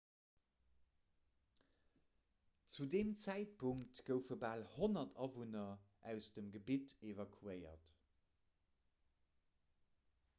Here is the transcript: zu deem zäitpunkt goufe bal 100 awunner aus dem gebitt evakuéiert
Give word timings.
zu 2.75 2.87
deem 2.93 3.11
zäitpunkt 3.23 3.99
goufe 4.07 4.37
bal 4.45 4.63
100 4.77 5.11
awunner 5.27 5.67
aus 6.13 6.31
dem 6.39 6.49
gebitt 6.57 6.95
evakuéiert 7.11 7.93